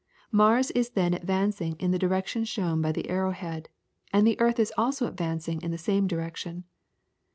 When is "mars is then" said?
0.31-1.13